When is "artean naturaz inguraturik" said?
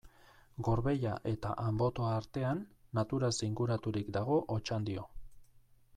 2.13-4.13